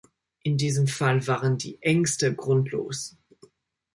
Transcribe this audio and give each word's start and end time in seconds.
In 0.41 0.57
diesem 0.57 0.87
Fall 0.87 1.27
waren 1.27 1.59
die 1.59 1.79
Ängste 1.79 2.33
grundlos. 2.33 3.17